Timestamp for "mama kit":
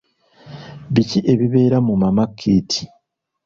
2.01-2.69